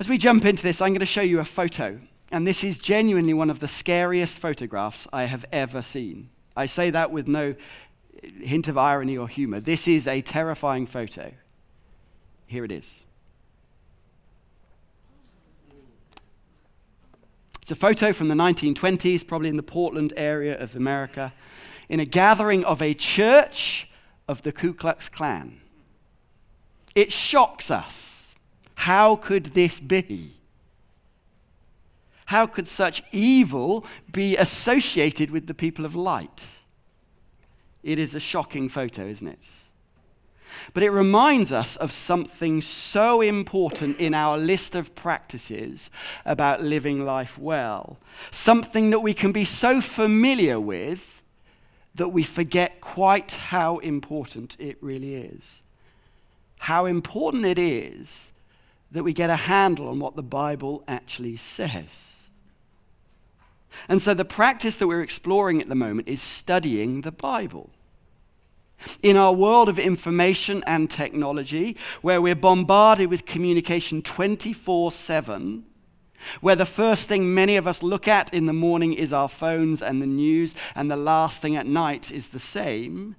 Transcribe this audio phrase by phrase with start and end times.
[0.00, 2.00] As we jump into this, I'm going to show you a photo.
[2.32, 6.30] And this is genuinely one of the scariest photographs I have ever seen.
[6.56, 7.54] I say that with no
[8.40, 9.60] hint of irony or humor.
[9.60, 11.32] This is a terrifying photo.
[12.46, 13.04] Here it is.
[17.60, 21.34] It's a photo from the 1920s, probably in the Portland area of America,
[21.90, 23.86] in a gathering of a church
[24.26, 25.60] of the Ku Klux Klan.
[26.94, 28.19] It shocks us.
[28.80, 30.32] How could this be?
[32.24, 36.46] How could such evil be associated with the people of light?
[37.82, 39.48] It is a shocking photo, isn't it?
[40.72, 45.90] But it reminds us of something so important in our list of practices
[46.24, 47.98] about living life well.
[48.30, 51.22] Something that we can be so familiar with
[51.96, 55.60] that we forget quite how important it really is.
[56.60, 58.30] How important it is
[58.92, 62.04] that we get a handle on what the Bible actually says.
[63.88, 67.70] And so the practice that we're exploring at the moment is studying the Bible.
[69.02, 75.64] In our world of information and technology, where we're bombarded with communication 24 7,
[76.40, 79.82] where the first thing many of us look at in the morning is our phones
[79.82, 83.16] and the news, and the last thing at night is the same,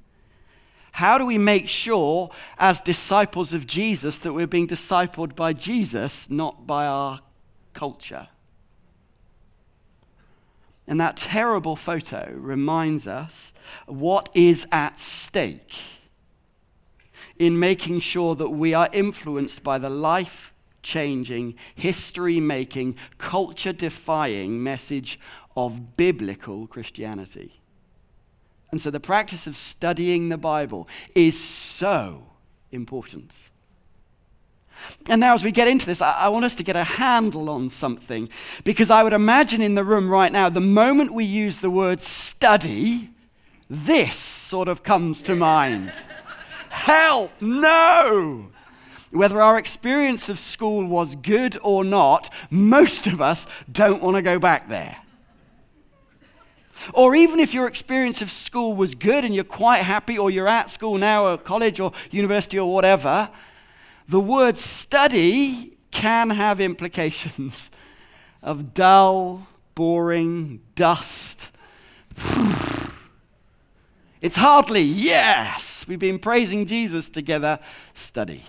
[0.92, 6.30] how do we make sure, as disciples of Jesus, that we're being discipled by Jesus,
[6.30, 7.22] not by our
[7.73, 8.28] culture?
[10.88, 13.53] And that terrible photo reminds us
[13.86, 15.75] what is at stake
[17.39, 20.53] in making sure that we are influenced by the life
[20.84, 25.19] changing, history making, culture defying message
[25.56, 27.60] of biblical Christianity.
[28.72, 32.23] And so the practice of studying the Bible is so
[32.72, 33.38] important.
[35.08, 37.50] And now, as we get into this, I, I, want us to get a handle
[37.50, 38.30] on something
[38.63, 42.02] because I would imagine in the room right now, the moment we use the word
[42.02, 43.09] study,
[43.69, 45.94] this sort of comes to mind.
[46.69, 48.50] Help, no!
[49.12, 54.22] Whether our experience of school was good or not, most of us don't want to
[54.22, 54.97] go back there.
[56.94, 60.47] Or even if your experience of school was good and you're quite happy, or you're
[60.47, 63.30] at school now, or college, or university, or whatever,
[64.08, 67.72] the word study can have implications
[68.42, 71.52] of dull, boring, dust.
[74.22, 77.58] It's hardly, yes, we've been praising Jesus together,
[77.96, 78.46] study.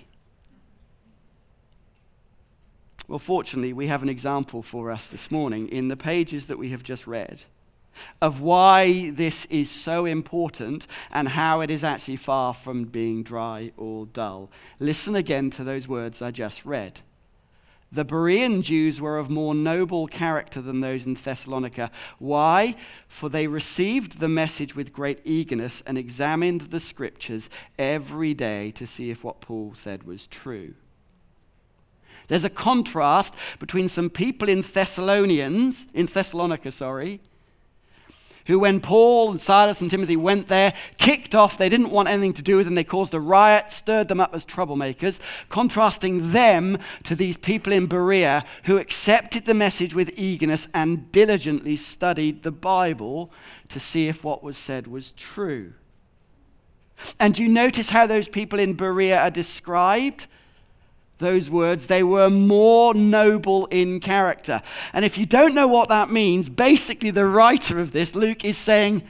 [3.09, 6.69] Well, fortunately, we have an example for us this morning in the pages that we
[6.69, 7.44] have just read
[8.20, 13.72] of why this is so important and how it is actually far from being dry
[13.76, 14.50] or dull.
[14.78, 17.00] Listen again to those words I just read.
[17.94, 21.91] The Berean Jews were of more noble character than those in Thessalonica.
[22.19, 22.75] Why?
[23.06, 28.86] For they received the message with great eagerness and examined the scriptures every day to
[28.86, 30.72] see if what Paul said was true.
[32.28, 37.20] There's a contrast between some people in Thessalonians, in Thessalonica, sorry,
[38.47, 41.58] who, when Paul and Silas and Timothy went there, kicked off.
[41.58, 42.75] They didn't want anything to do with them.
[42.75, 47.86] They caused a riot, stirred them up as troublemakers, contrasting them to these people in
[47.86, 53.31] Berea who accepted the message with eagerness and diligently studied the Bible
[53.69, 55.75] to see if what was said was true.
[57.19, 60.26] And you notice how those people in Berea are described?
[61.22, 64.60] Those words, they were more noble in character.
[64.92, 68.58] And if you don't know what that means, basically the writer of this, Luke, is
[68.58, 69.02] saying,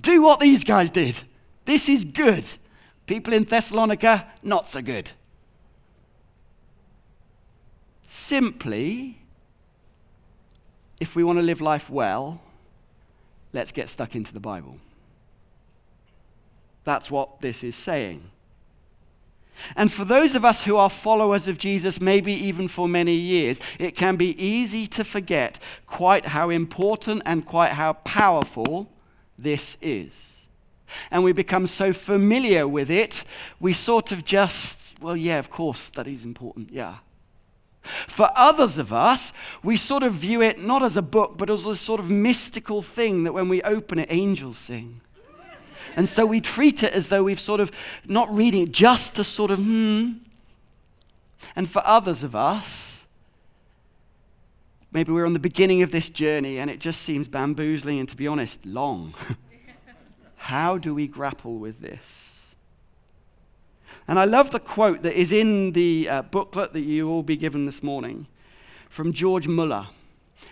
[0.00, 1.20] do what these guys did.
[1.64, 2.46] This is good.
[3.06, 5.10] People in Thessalonica, not so good.
[8.04, 9.18] Simply,
[11.00, 12.40] if we want to live life well,
[13.52, 14.78] let's get stuck into the Bible.
[16.84, 18.30] That's what this is saying.
[19.74, 23.60] And for those of us who are followers of Jesus, maybe even for many years,
[23.78, 28.90] it can be easy to forget quite how important and quite how powerful
[29.38, 30.48] this is.
[31.10, 33.24] And we become so familiar with it,
[33.58, 36.96] we sort of just, well, yeah, of course, that is important, yeah.
[38.08, 39.32] For others of us,
[39.62, 42.82] we sort of view it not as a book, but as a sort of mystical
[42.82, 45.00] thing that when we open it, angels sing.
[45.94, 47.70] And so we treat it as though we've sort of
[48.06, 50.12] not reading it just to sort of, hmm.
[51.54, 53.04] And for others of us,
[54.90, 58.16] maybe we're on the beginning of this journey and it just seems bamboozling and, to
[58.16, 59.14] be honest, long.
[60.36, 62.42] How do we grapple with this?
[64.08, 67.36] And I love the quote that is in the uh, booklet that you will be
[67.36, 68.26] given this morning
[68.88, 69.88] from George Muller.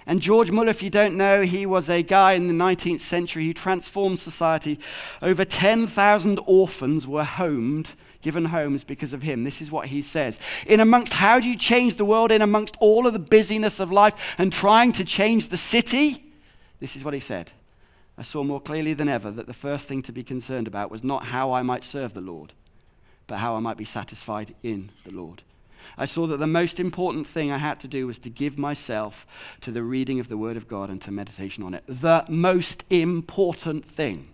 [0.07, 3.47] And George Muller, if you don't know, he was a guy in the 19th century
[3.47, 4.79] who transformed society.
[5.23, 7.91] Over 10,000 orphans were homed,
[8.21, 9.45] given homes because of him.
[9.45, 10.39] This is what he says.
[10.67, 12.33] In amongst, how do you change the world?
[12.33, 16.23] In amongst all of the busyness of life and trying to change the city?
[16.81, 17.53] This is what he said.
[18.19, 21.03] I saw more clearly than ever that the first thing to be concerned about was
[21.03, 22.53] not how I might serve the Lord,
[23.27, 25.43] but how I might be satisfied in the Lord.
[25.97, 29.27] I saw that the most important thing I had to do was to give myself
[29.61, 31.85] to the reading of the Word of God and to meditation on it.
[31.87, 34.29] The most important thing.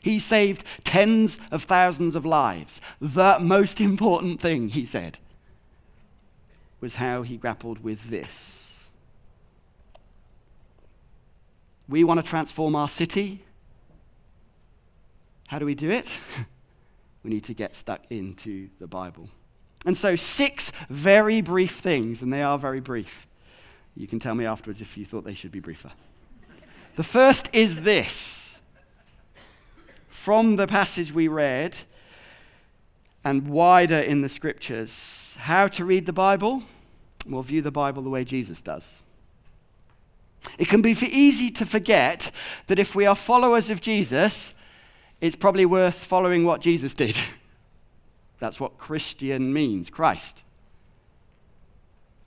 [0.00, 2.80] He saved tens of thousands of lives.
[3.00, 5.18] The most important thing, he said,
[6.80, 8.88] was how he grappled with this.
[11.88, 13.44] We want to transform our city.
[15.46, 16.18] How do we do it?
[17.22, 19.28] we need to get stuck into the Bible.
[19.84, 23.26] And so, six very brief things, and they are very brief.
[23.96, 25.92] You can tell me afterwards if you thought they should be briefer.
[26.96, 28.60] The first is this
[30.08, 31.80] from the passage we read
[33.24, 36.62] and wider in the scriptures how to read the Bible.
[37.26, 39.02] We'll view the Bible the way Jesus does.
[40.58, 42.30] It can be easy to forget
[42.66, 44.54] that if we are followers of Jesus,
[45.20, 47.16] it's probably worth following what Jesus did.
[48.42, 50.42] That's what Christian means, Christ.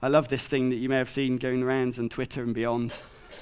[0.01, 2.94] I love this thing that you may have seen going around on Twitter and beyond.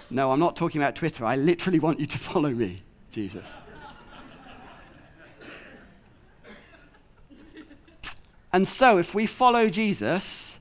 [0.09, 1.23] No, I'm not talking about Twitter.
[1.23, 2.77] I literally want you to follow me,
[3.11, 3.59] Jesus.
[8.51, 10.59] and so, if we follow Jesus,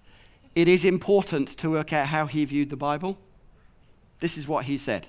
[0.55, 3.17] it is important to work out how he viewed the Bible.
[4.21, 5.09] This is what he said.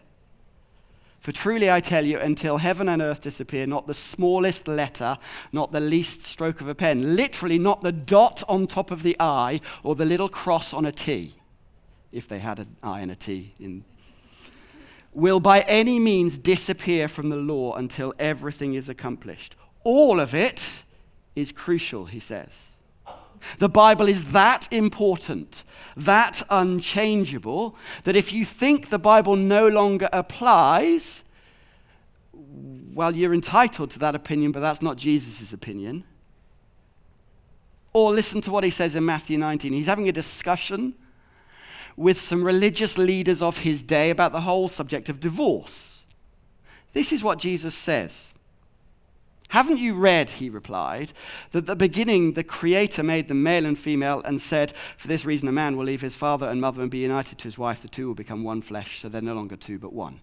[1.24, 5.18] For truly I tell you, until heaven and earth disappear, not the smallest letter,
[5.54, 9.16] not the least stroke of a pen, literally not the dot on top of the
[9.22, 11.34] I or the little cross on a T,
[12.12, 13.86] if they had an I and a T in,
[15.14, 19.56] will by any means disappear from the law until everything is accomplished.
[19.86, 20.84] All of it
[21.38, 22.68] is crucial, he says.
[23.60, 25.64] The Bible is that important,
[25.96, 31.24] that unchangeable, that if you think the Bible no longer applies,
[32.34, 36.04] well, you're entitled to that opinion, but that's not Jesus' opinion.
[37.94, 39.72] Or listen to what he says in Matthew 19.
[39.74, 40.96] He's having a discussion
[41.96, 46.06] with some religious leaders of his day about the whole subject of divorce.
[46.94, 48.33] This is what Jesus says.
[49.50, 51.14] Haven't you read, he replied,
[51.52, 55.26] that at the beginning the Creator made them male and female and said, For this
[55.26, 57.82] reason a man will leave his father and mother and be united to his wife,
[57.82, 60.22] the two will become one flesh, so they're no longer two but one.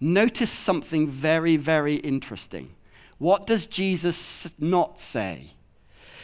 [0.00, 2.74] Notice something very, very interesting.
[3.18, 5.52] What does Jesus not say?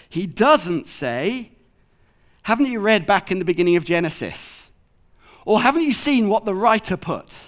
[0.08, 1.50] He doesn't say,
[2.42, 4.68] Haven't you read back in the beginning of Genesis?
[5.44, 7.38] Or haven't you seen what the writer put?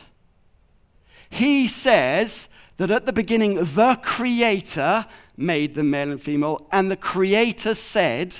[1.30, 5.06] He says, that at the beginning the Creator
[5.36, 8.36] made them male and female, and the Creator said,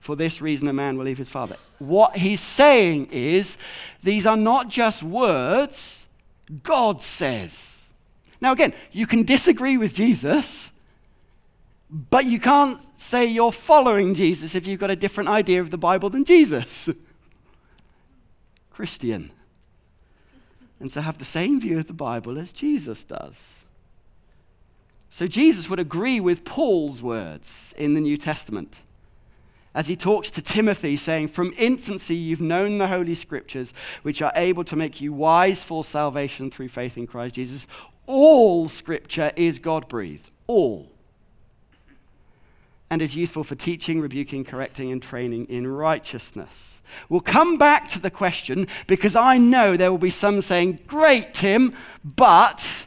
[0.00, 1.56] For this reason a man will leave his father.
[1.78, 3.58] What he's saying is,
[4.02, 6.06] these are not just words,
[6.62, 7.88] God says.
[8.40, 10.72] Now, again, you can disagree with Jesus,
[11.90, 15.78] but you can't say you're following Jesus if you've got a different idea of the
[15.78, 16.88] Bible than Jesus.
[18.70, 19.30] Christian.
[20.78, 23.55] And so have the same view of the Bible as Jesus does.
[25.10, 28.80] So Jesus would agree with Paul's words in the New Testament
[29.76, 34.32] as he talks to Timothy, saying, From infancy you've known the Holy Scriptures, which are
[34.34, 37.66] able to make you wise for salvation through faith in Christ Jesus.
[38.06, 40.30] All Scripture is God breathed.
[40.46, 40.90] All.
[42.88, 46.80] And is useful for teaching, rebuking, correcting, and training in righteousness.
[47.10, 51.34] We'll come back to the question because I know there will be some saying, Great,
[51.34, 52.85] Tim, but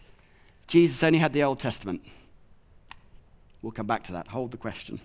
[0.69, 2.01] Jesus only had the Old Testament.
[3.61, 4.27] We'll come back to that.
[4.27, 5.01] Hold the question.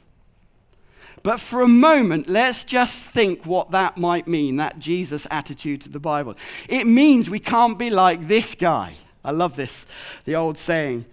[1.22, 5.88] But for a moment, let's just think what that might mean, that Jesus attitude to
[5.88, 6.36] the Bible.
[6.68, 8.94] It means we can't be like this guy.
[9.24, 9.86] I love this,
[10.26, 11.06] the old saying.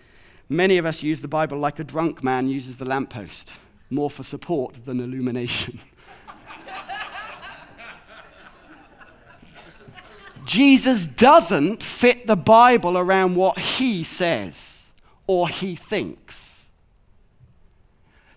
[0.50, 3.51] Many of us use the Bible like a drunk man uses the lamppost,
[3.89, 5.79] more for support than illumination.
[10.45, 14.91] Jesus doesn't fit the Bible around what he says
[15.27, 16.51] or he thinks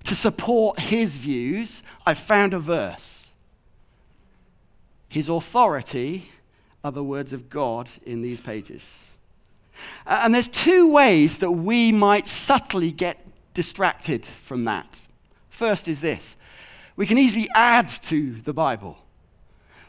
[0.05, 3.33] to support his views, I found a verse.
[5.09, 6.31] His authority
[6.83, 9.11] are the words of God in these pages.
[10.07, 15.05] And there's two ways that we might subtly get distracted from that.
[15.49, 16.37] First is this
[16.97, 18.99] we can easily add to the Bible.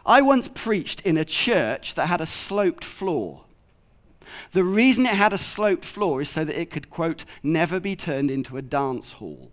[0.06, 3.42] I once preached in a church that had a sloped floor.
[4.52, 7.96] The reason it had a sloped floor is so that it could, quote, never be
[7.96, 9.52] turned into a dance hall.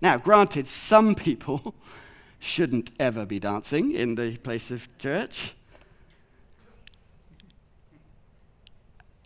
[0.00, 1.74] Now, granted, some people
[2.38, 5.54] shouldn't ever be dancing in the place of church.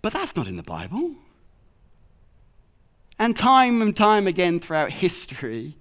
[0.02, 1.14] But that's not in the Bible.
[3.18, 5.76] And time and time again throughout history,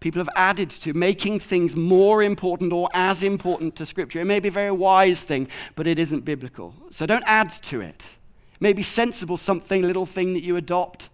[0.00, 4.20] people have added to making things more important or as important to Scripture.
[4.20, 6.74] It may be a very wise thing, but it isn't biblical.
[6.90, 8.08] So don't add to it.
[8.54, 11.10] It may be sensible, something, little thing that you adopt,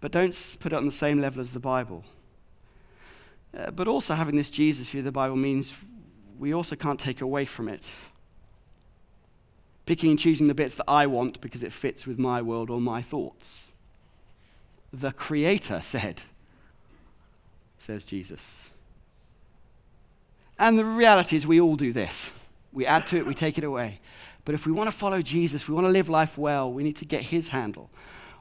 [0.00, 2.04] but don't put it on the same level as the Bible.
[3.56, 5.74] Uh, but also, having this Jesus view of the Bible means
[6.38, 7.88] we also can't take away from it.
[9.86, 12.80] Picking and choosing the bits that I want because it fits with my world or
[12.80, 13.72] my thoughts.
[14.92, 16.22] The Creator said,
[17.84, 18.70] says Jesus.
[20.58, 22.32] And the reality is, we all do this.
[22.72, 24.00] We add to it, we take it away.
[24.44, 26.96] But if we want to follow Jesus, we want to live life well, we need
[26.96, 27.90] to get his handle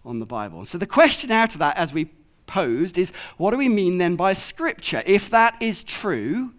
[0.05, 0.63] on the Bible.
[0.65, 2.09] So the question out of that, as we
[2.45, 5.03] posed, is what do we mean then by Scripture?
[5.05, 6.53] If that is true,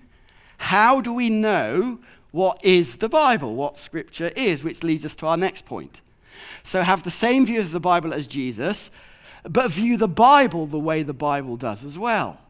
[0.58, 2.00] how do we know
[2.32, 4.62] what is the Bible, what Scripture is?
[4.62, 6.02] Which leads us to our next point.
[6.64, 8.90] So have the same view of the Bible as Jesus,
[9.44, 12.40] but view the Bible the way the Bible does as well.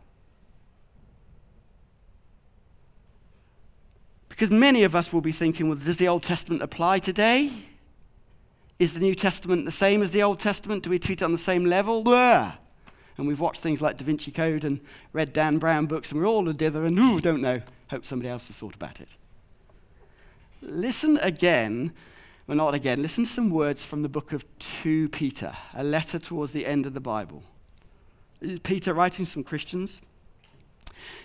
[4.34, 7.52] Because many of us will be thinking, well, does the Old Testament apply today?
[8.80, 10.82] Is the New Testament the same as the Old Testament?
[10.82, 12.02] Do we treat it on the same level?
[12.04, 12.54] Yeah.
[13.16, 14.80] And we've watched things like Da Vinci Code and
[15.12, 17.62] read Dan Brown books, and we're all together and, ooh, don't know.
[17.90, 19.14] Hope somebody else has thought about it.
[20.60, 21.92] Listen again,
[22.48, 26.18] well, not again, listen to some words from the book of 2 Peter, a letter
[26.18, 27.44] towards the end of the Bible.
[28.64, 30.00] Peter writing some Christians.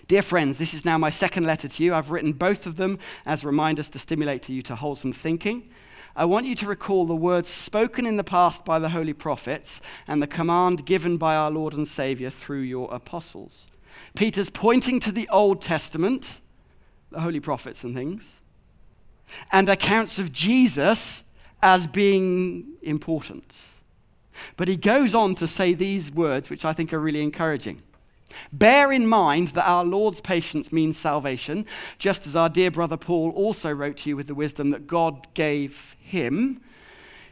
[0.07, 1.93] Dear friends, this is now my second letter to you.
[1.93, 5.69] I've written both of them as reminders to stimulate you to wholesome thinking.
[6.15, 9.79] I want you to recall the words spoken in the past by the holy prophets
[10.07, 13.67] and the command given by our Lord and Savior through your apostles.
[14.15, 16.41] Peter's pointing to the Old Testament,
[17.11, 18.41] the holy prophets and things,
[19.51, 21.23] and accounts of Jesus
[21.61, 23.55] as being important.
[24.57, 27.81] But he goes on to say these words, which I think are really encouraging.
[28.51, 31.65] Bear in mind that our Lord's patience means salvation,
[31.97, 35.27] just as our dear brother Paul also wrote to you with the wisdom that God
[35.33, 36.61] gave him.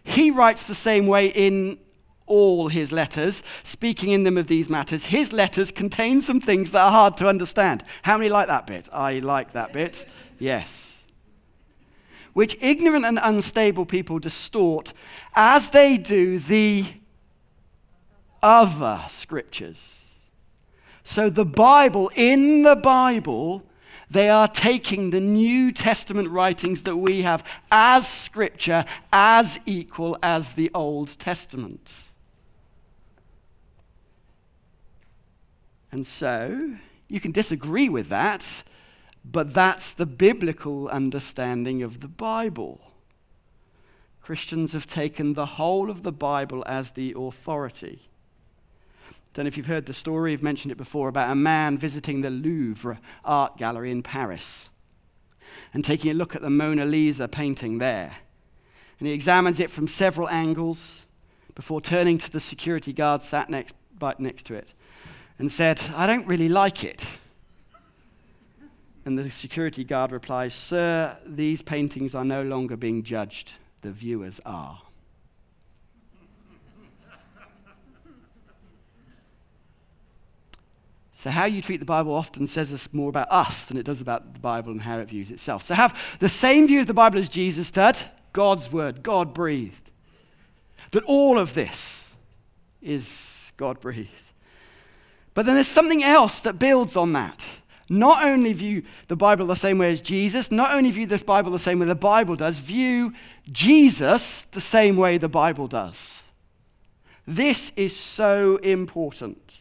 [0.03, 1.79] He writes the same way in
[2.27, 5.05] all his letters, speaking in them of these matters.
[5.05, 7.83] His letters contain some things that are hard to understand.
[8.03, 8.89] How many like that bit?
[8.91, 10.05] I like that bit.
[10.37, 11.03] Yes.
[12.33, 14.93] Which ignorant and unstable people distort
[15.33, 16.85] as they do the
[18.43, 20.06] other scriptures
[21.09, 23.63] so, the Bible, in the Bible,
[24.11, 28.83] they are taking the New Testament writings that we have as scripture,
[29.13, 31.93] as equal as the Old Testament.
[35.93, 36.75] And so,
[37.07, 38.63] you can disagree with that,
[39.23, 42.81] but that's the biblical understanding of the Bible.
[44.21, 48.09] Christians have taken the whole of the Bible as the authority.
[49.33, 52.21] Don't know if you've heard the story, I've mentioned it before, about a man visiting
[52.21, 54.69] the Louvre art gallery in Paris
[55.73, 58.15] and taking a look at the Mona Lisa painting there.
[58.99, 61.05] And he examines it from several angles
[61.53, 63.75] before turning to the security guard sat next,
[64.19, 64.69] next to it
[65.39, 67.05] and said, I don't really like it.
[69.05, 74.41] And the security guard replies, Sir, these paintings are no longer being judged, the viewers
[74.45, 74.81] are.
[81.19, 84.01] So, how you treat the Bible often says us more about us than it does
[84.01, 85.63] about the Bible and how it views itself.
[85.63, 87.97] So, have the same view of the Bible as Jesus did
[88.33, 89.89] God's word, God breathed.
[90.91, 92.11] That all of this
[92.83, 94.31] is God breathed.
[95.33, 97.47] But then there's something else that builds on that.
[97.89, 101.51] Not only view the Bible the same way as Jesus, not only view this Bible
[101.51, 103.11] the same way the Bible does, view
[103.51, 106.21] Jesus the same way the Bible does.
[107.25, 109.57] This is so important.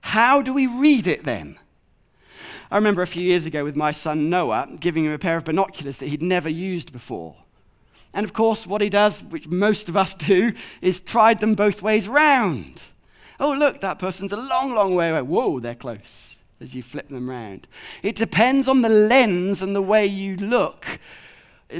[0.00, 1.58] How do we read it then?
[2.70, 5.44] I remember a few years ago with my son Noah giving him a pair of
[5.44, 7.34] binoculars that he'd never used before.
[8.12, 11.82] And of course, what he does, which most of us do, is tried them both
[11.82, 12.82] ways round.
[13.38, 15.22] Oh, look, that person's a long, long way away.
[15.22, 17.66] Whoa, they're close as you flip them round.
[18.02, 21.00] It depends on the lens and the way you look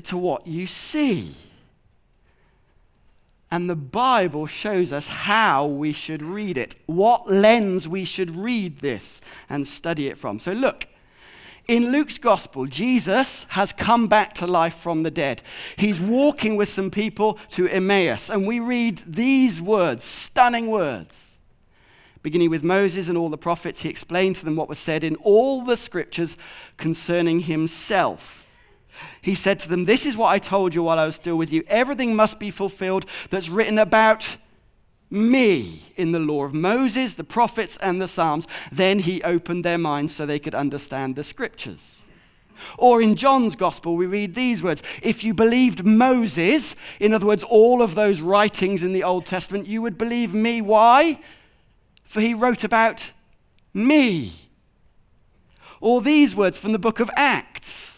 [0.05, 1.35] to what you see.
[3.50, 8.78] And the Bible shows us how we should read it, what lens we should read
[8.78, 10.38] this and study it from.
[10.38, 10.87] So, look,
[11.71, 15.40] In Luke's gospel, Jesus has come back to life from the dead.
[15.76, 21.38] He's walking with some people to Emmaus, and we read these words, stunning words.
[22.25, 25.14] Beginning with Moses and all the prophets, he explained to them what was said in
[25.16, 26.37] all the scriptures
[26.76, 28.39] concerning himself.
[29.23, 31.52] He said to them, This is what I told you while I was still with
[31.52, 31.62] you.
[31.69, 34.37] Everything must be fulfilled that's written about
[35.11, 38.47] me in the law of Moses, the prophets, and the Psalms.
[38.71, 42.04] Then he opened their minds so they could understand the scriptures.
[42.78, 47.42] Or in John's gospel, we read these words If you believed Moses, in other words,
[47.42, 50.61] all of those writings in the Old Testament, you would believe me.
[50.61, 51.21] Why?
[52.04, 53.12] For he wrote about
[53.73, 54.50] me.
[55.80, 57.89] Or these words from the book of Acts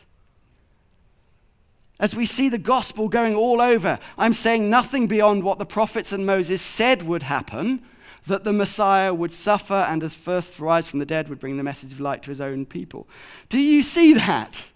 [2.02, 6.10] as we see the gospel going all over, I'm saying nothing beyond what the prophets
[6.10, 7.80] and Moses said would happen
[8.26, 11.62] that the Messiah would suffer and, as first rise from the dead, would bring the
[11.62, 13.06] message of light to his own people.
[13.48, 14.68] Do you see that?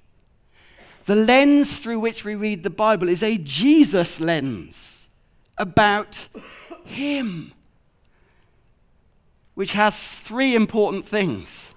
[1.07, 5.09] The lens through which we read the Bible is a Jesus lens
[5.59, 6.29] about
[6.85, 7.53] him,
[9.55, 11.75] which has three important things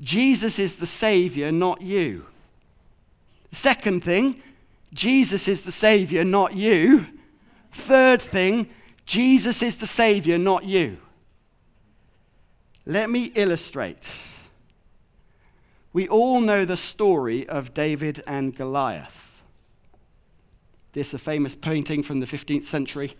[0.00, 2.26] Jesus is the Savior, not you.
[3.52, 4.42] Second thing,
[4.94, 7.06] Jesus is the Savior, not you.
[7.70, 8.68] Third thing,
[9.06, 10.98] Jesus is the Savior, not you.
[12.86, 14.12] Let me illustrate.
[15.92, 19.42] We all know the story of David and Goliath.
[20.94, 23.16] This is a famous painting from the 15th century.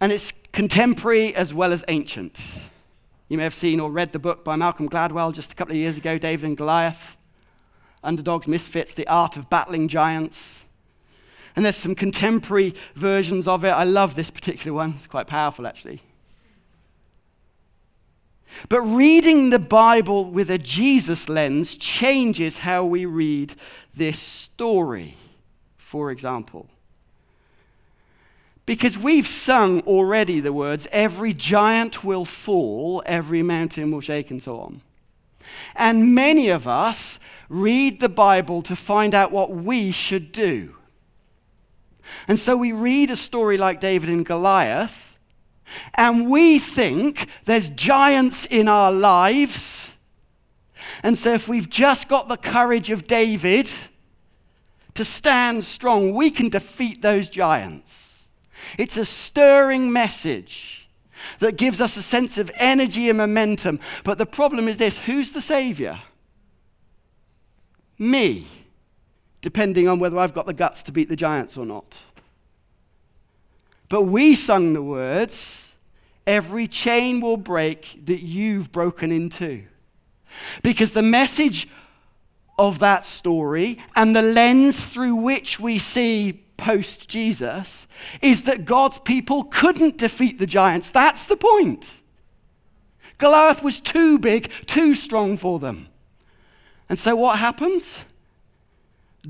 [0.00, 2.40] And it's contemporary as well as ancient.
[3.28, 5.78] You may have seen or read the book by Malcolm Gladwell just a couple of
[5.78, 7.16] years ago, David and Goliath
[8.02, 10.64] underdogs, misfits, the art of battling giants.
[11.56, 13.70] And there's some contemporary versions of it.
[13.70, 16.02] I love this particular one, it's quite powerful actually.
[18.68, 23.54] But reading the Bible with a Jesus lens changes how we read
[23.94, 25.16] this story,
[25.76, 26.66] for example.
[28.66, 34.42] Because we've sung already the words, every giant will fall, every mountain will shake, and
[34.42, 34.82] so on.
[35.74, 40.76] And many of us read the Bible to find out what we should do.
[42.28, 45.16] And so we read a story like David and Goliath,
[45.94, 49.96] and we think there's giants in our lives.
[51.02, 53.70] And so if we've just got the courage of David
[54.94, 58.28] to stand strong, we can defeat those giants.
[58.78, 60.79] It's a stirring message
[61.38, 63.80] that gives us a sense of energy and momentum.
[64.04, 66.00] But the problem is this who's the Savior?
[68.00, 68.48] me,
[69.42, 71.98] depending on whether I've got the guts to beat the giants or not.
[73.88, 75.74] But we sung the words,
[76.26, 79.64] every chain will break that you've broken into.
[80.62, 81.68] Because the message
[82.58, 87.86] of that story and the lens through which we see post Jesus
[88.20, 90.90] is that God's people couldn't defeat the giants.
[90.90, 92.00] That's the point.
[93.18, 95.88] Goliath was too big, too strong for them.
[96.88, 98.04] And so what happens?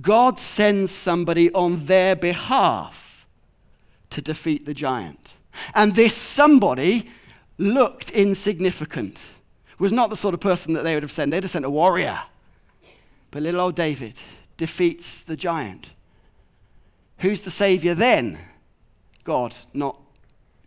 [0.00, 3.26] God sends somebody on their behalf
[4.10, 5.34] to defeat the giant.
[5.74, 7.10] And this somebody
[7.58, 9.28] looked insignificant,
[9.78, 11.30] was not the sort of person that they would have sent.
[11.30, 12.20] They'd have sent a warrior.
[13.30, 14.20] But little old David
[14.56, 15.90] defeats the giant.
[17.20, 18.38] Who's the savior then?
[19.24, 20.00] God, not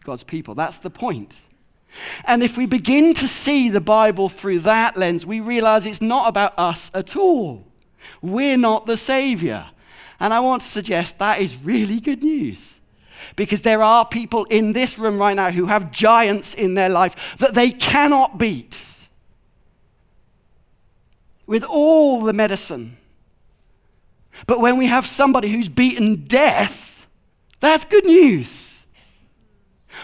[0.03, 0.55] God's people.
[0.55, 1.39] That's the point.
[2.25, 6.27] And if we begin to see the Bible through that lens, we realize it's not
[6.27, 7.65] about us at all.
[8.21, 9.67] We're not the Savior.
[10.19, 12.79] And I want to suggest that is really good news.
[13.35, 17.15] Because there are people in this room right now who have giants in their life
[17.39, 18.85] that they cannot beat.
[21.45, 22.97] With all the medicine.
[24.45, 27.07] But when we have somebody who's beaten death,
[27.59, 28.73] that's good news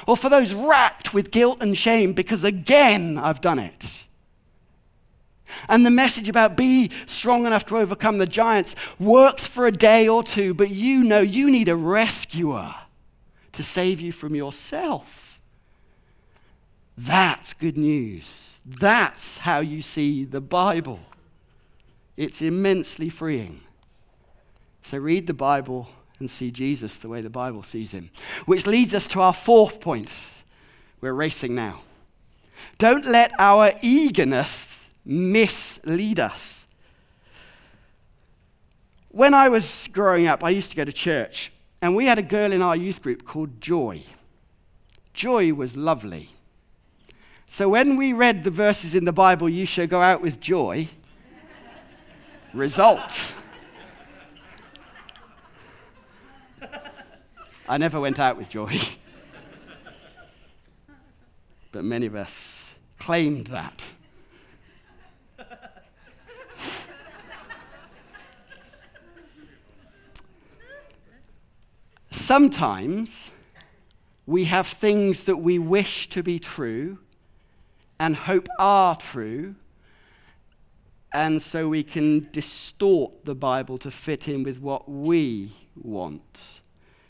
[0.08, 4.06] or for those racked with guilt and shame because again I've done it.
[5.68, 10.08] And the message about be strong enough to overcome the giants works for a day
[10.08, 12.74] or two, but you know you need a rescuer
[13.52, 15.40] to save you from yourself.
[16.98, 18.60] That's good news.
[18.66, 21.00] That's how you see the Bible.
[22.16, 23.62] It's immensely freeing.
[24.90, 28.10] So read the Bible and see Jesus the way the Bible sees him.
[28.48, 30.12] Which leads us to our fourth point.
[31.00, 31.82] We're racing now.
[32.80, 36.66] Don't let our eagerness mislead us.
[39.10, 41.52] When I was growing up, I used to go to church,
[41.84, 44.02] and we had a girl in our youth group called Joy.
[45.14, 46.32] Joy was lovely.
[47.46, 50.90] So when we read the verses in the Bible, you shall go out with joy,
[52.56, 53.36] result.
[57.70, 58.74] I never went out with joy.
[61.72, 63.86] but many of us claimed that.
[72.10, 73.30] Sometimes
[74.26, 76.98] we have things that we wish to be true
[78.00, 79.54] and hope are true,
[81.14, 86.62] and so we can distort the Bible to fit in with what we want.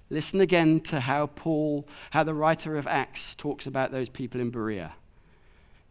[0.10, 4.50] Listen again to how Paul, how the writer of Acts talks about those people in
[4.50, 4.94] Berea.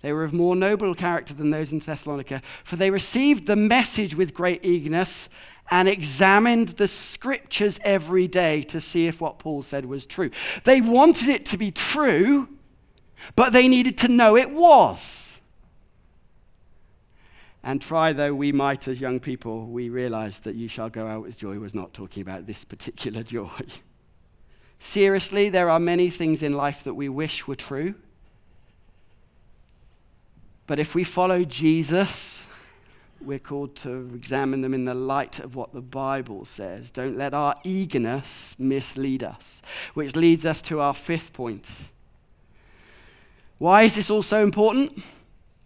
[0.03, 4.15] They were of more noble character than those in Thessalonica, for they received the message
[4.15, 5.29] with great eagerness
[5.71, 10.31] and examined the scriptures every day to see if what Paul said was true.
[10.65, 12.49] They wanted it to be true,
[13.37, 15.41] but they needed to know it was.
[17.63, 21.23] And try though we might as young people, we realized that you shall go out
[21.23, 23.51] with joy was not talking about this particular joy.
[24.79, 27.95] Seriously, there are many things in life that we wish were true.
[30.67, 32.47] But if we follow Jesus,
[33.21, 36.91] we're called to examine them in the light of what the Bible says.
[36.91, 39.63] Don't let our eagerness mislead us.
[39.95, 41.69] Which leads us to our fifth point.
[43.59, 45.03] Why is this all so important?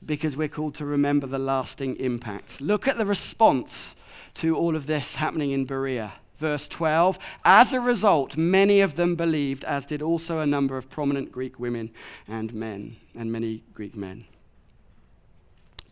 [0.05, 2.61] Because we're called to remember the lasting impact.
[2.61, 3.95] Look at the response
[4.35, 6.15] to all of this happening in Berea.
[6.43, 10.91] Verse 12 As a result, many of them believed, as did also a number of
[10.91, 11.93] prominent Greek women
[12.27, 14.25] and men, and many Greek men.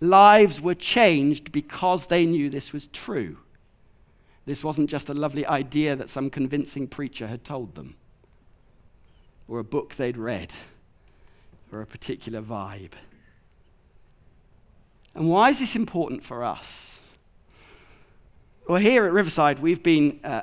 [0.01, 3.39] Lives were changed because they knew this was true.
[4.45, 7.95] This wasn't just a lovely idea that some convincing preacher had told them,
[9.47, 10.53] or a book they'd read
[11.71, 12.95] or a particular vibe.
[15.15, 16.90] And why is this important for us?
[18.71, 20.43] Well, here at Riverside, we've been uh,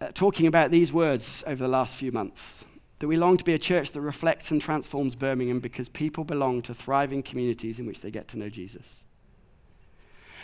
[0.00, 2.64] uh, talking about these words over the last few months
[3.00, 6.62] that we long to be a church that reflects and transforms Birmingham because people belong
[6.62, 9.04] to thriving communities in which they get to know Jesus.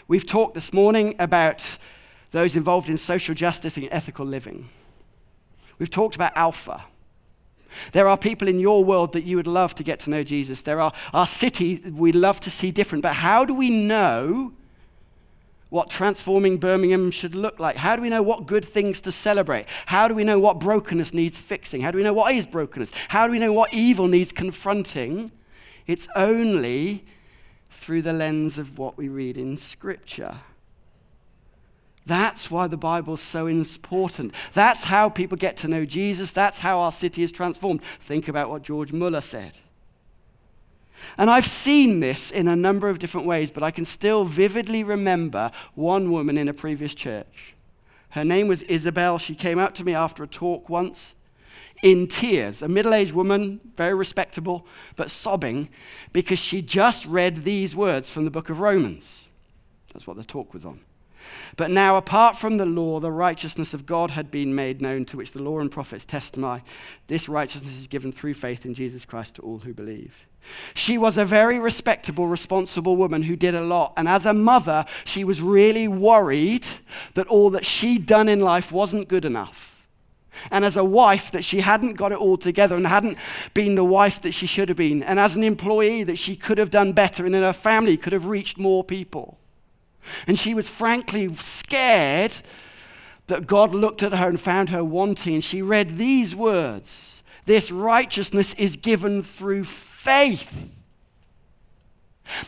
[0.08, 1.78] We've talked this morning about
[2.32, 4.68] those involved in social justice and ethical living.
[5.78, 6.84] We've talked about Alpha,
[7.92, 10.60] there are people in your world that you would love to get to know Jesus.
[10.60, 13.00] There are our city we love to see different.
[13.00, 14.52] But how do we know
[15.72, 17.76] what transforming Birmingham should look like?
[17.76, 19.64] How do we know what good things to celebrate?
[19.86, 21.80] How do we know what brokenness needs fixing?
[21.80, 22.92] How do we know what is brokenness?
[23.08, 25.32] How do we know what evil needs confronting?
[25.86, 27.06] It's only
[27.70, 30.40] through the lens of what we read in Scripture.
[32.04, 34.34] That's why the Bible's so important.
[34.52, 36.32] That's how people get to know Jesus.
[36.32, 37.80] That's how our city is transformed.
[37.98, 39.56] Think about what George Muller said.
[41.18, 44.84] And I've seen this in a number of different ways, but I can still vividly
[44.84, 47.54] remember one woman in a previous church.
[48.10, 49.18] Her name was Isabel.
[49.18, 51.14] She came out to me after a talk once
[51.82, 55.68] in tears, a middle aged woman, very respectable, but sobbing
[56.12, 59.28] because she just read these words from the book of Romans.
[59.92, 60.80] That's what the talk was on.
[61.56, 65.16] But now, apart from the law, the righteousness of God had been made known, to
[65.16, 66.60] which the law and prophets testify.
[67.08, 70.14] This righteousness is given through faith in Jesus Christ to all who believe.
[70.74, 73.92] She was a very respectable, responsible woman who did a lot.
[73.96, 76.66] And as a mother, she was really worried
[77.14, 79.72] that all that she'd done in life wasn't good enough.
[80.50, 83.18] And as a wife, that she hadn't got it all together and hadn't
[83.54, 85.02] been the wife that she should have been.
[85.02, 88.12] And as an employee, that she could have done better and in her family could
[88.12, 89.38] have reached more people.
[90.26, 92.34] And she was frankly scared
[93.28, 95.34] that God looked at her and found her wanting.
[95.34, 99.64] And she read these words This righteousness is given through
[100.02, 100.68] faith.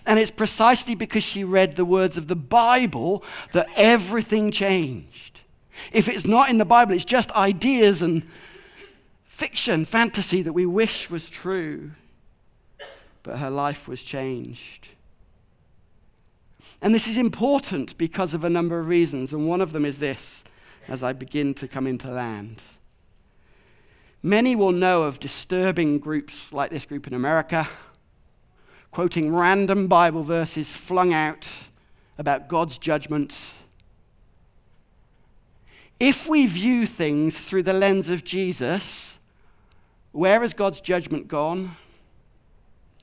[0.07, 5.41] And it's precisely because she read the words of the Bible that everything changed.
[5.93, 8.23] If it's not in the Bible, it's just ideas and
[9.25, 11.93] fiction, fantasy that we wish was true.
[13.23, 14.89] But her life was changed.
[16.83, 19.99] And this is important because of a number of reasons, and one of them is
[19.99, 20.43] this
[20.89, 22.65] as I begin to come into land.
[24.27, 27.69] Many will know of disturbing groups like this group in America,
[28.91, 31.47] quoting random Bible verses flung out
[32.17, 33.35] about God's judgment.
[36.01, 39.15] If we view things through the lens of Jesus,
[40.13, 41.77] where has God's judgment gone?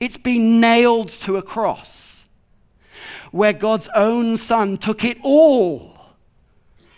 [0.00, 2.26] It's been nailed to a cross
[3.30, 5.96] where God's own Son took it all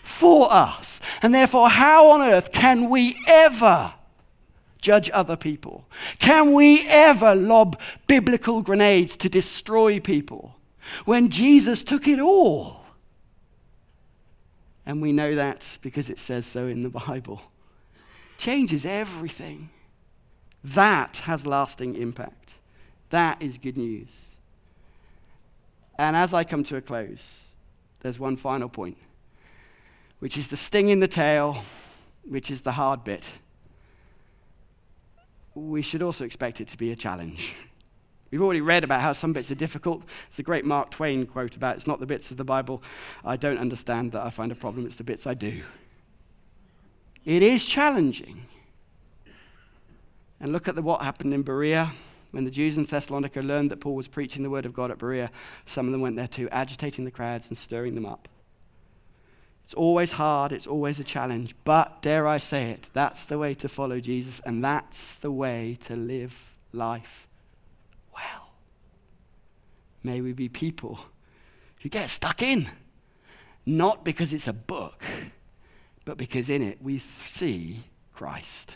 [0.01, 0.99] for us.
[1.21, 3.93] And therefore, how on earth can we ever
[4.85, 5.83] judge other people?
[6.19, 10.55] Can we ever lob biblical grenades to destroy people
[11.05, 12.83] when Jesus took it all?
[14.85, 17.41] And we know that because it says so in the Bible.
[18.37, 19.69] Changes everything.
[20.63, 22.53] That has lasting impact.
[23.09, 24.35] That is good news.
[25.97, 27.45] And as I come to a close,
[28.01, 28.97] there's one final point,
[30.19, 31.63] which is the sting in the tail,
[32.27, 33.29] which is the hard bit.
[35.55, 37.55] We should also expect it to be a challenge.
[38.31, 40.03] We've already read about how some bits are difficult.
[40.27, 42.83] It's a great Mark Twain quote about it's not the bits of the Bible
[43.23, 45.63] I don't understand that I find a problem, it's the bits I do.
[47.23, 48.45] It is challenging.
[50.39, 51.93] And look at the, what happened in Berea.
[52.31, 54.97] When the Jews in Thessalonica learned that Paul was preaching the word of God at
[54.97, 55.31] Berea,
[55.65, 58.27] some of them went there too, agitating the crowds and stirring them up.
[59.65, 63.55] It's always hard, it's always a challenge, but dare I say it, that's the way
[63.55, 67.27] to follow Jesus, and that's the way to live life
[68.13, 68.51] well.
[70.03, 70.99] May we be people
[71.81, 72.69] who get stuck in,
[73.65, 75.01] not because it's a book,
[76.05, 78.75] but because in it we see Christ.